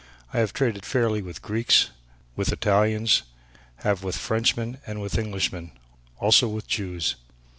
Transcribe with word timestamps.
I 0.33 0.39
have 0.39 0.51
traded 0.51 0.83
fairly 0.83 1.21
with 1.21 1.43
Greeks, 1.43 1.91
with 2.35 2.51
Italians, 2.51 3.21
have 3.83 4.03
with 4.03 4.15
Frenchmen 4.17 4.79
and 4.87 4.99
with 4.99 5.15
Englishmen, 5.15 5.73
also 6.17 6.47
with 6.47 6.65
Jews. 6.65 7.17